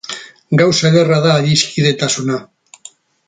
[0.61, 2.39] Gauza ederra da adiskidetasuna.